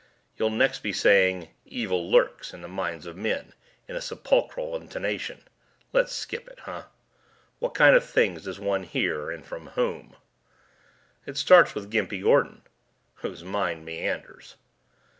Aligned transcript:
You'll 0.35 0.49
next 0.49 0.81
be 0.81 0.93
saying 0.93 1.49
'Evil 1.63 2.09
Lurks 2.09 2.55
In 2.55 2.61
The 2.63 2.67
Minds 2.67 3.05
Of 3.05 3.15
Men,' 3.15 3.53
in 3.87 3.95
a 3.95 4.01
sepulchral 4.01 4.75
intonation. 4.75 5.43
Let's 5.93 6.11
skip 6.11 6.47
it, 6.47 6.61
huh? 6.61 6.85
What 7.59 7.75
kind 7.75 7.95
of 7.95 8.03
things 8.03 8.45
does 8.45 8.59
one 8.59 8.81
hear 8.81 9.29
and 9.29 9.45
from 9.45 9.67
whom?" 9.67 10.15
"It 11.27 11.37
starts 11.37 11.75
with 11.75 11.91
Gimpy 11.91 12.23
Gordon." 12.23 12.63
"Whose 13.17 13.43
mind 13.43 13.85
meanders." 13.85 14.55